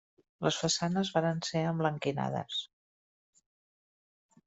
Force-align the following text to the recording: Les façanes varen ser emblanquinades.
Les 0.45 0.55
façanes 0.61 1.11
varen 1.17 1.45
ser 1.51 1.63
emblanquinades. 1.73 2.61